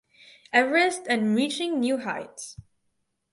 [0.51, 2.57] Everest and reaching New Heights.